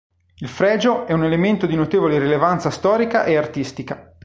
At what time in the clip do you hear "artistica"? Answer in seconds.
3.37-4.11